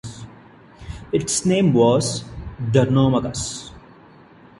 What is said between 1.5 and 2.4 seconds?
was